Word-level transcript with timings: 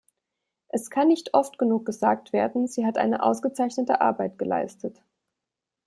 Es 0.69 0.89
kann 0.89 1.09
nicht 1.09 1.35
oft 1.35 1.59
genug 1.59 1.85
gesagt 1.85 2.33
werden, 2.33 2.65
sie 2.67 2.87
hat 2.87 2.97
eine 2.97 3.21
ausgezeichnete 3.21 4.01
Arbeit 4.01 4.39
geleistet. 4.39 4.99